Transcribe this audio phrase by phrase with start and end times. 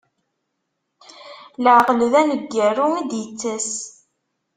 [1.63, 3.71] Laɛqel, d aneggaru i d-ittas.